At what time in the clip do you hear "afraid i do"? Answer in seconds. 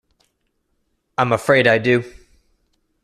1.31-2.03